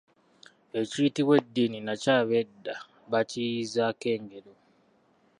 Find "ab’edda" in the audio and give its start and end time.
2.19-2.75